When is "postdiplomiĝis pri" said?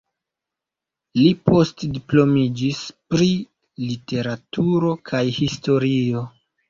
1.49-3.29